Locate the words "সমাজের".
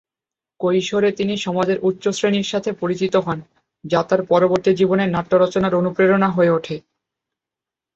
1.37-1.77